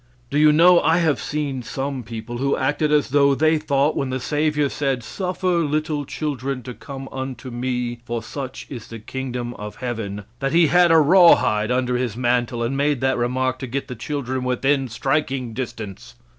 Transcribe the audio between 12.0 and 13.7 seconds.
mantle and made that remark to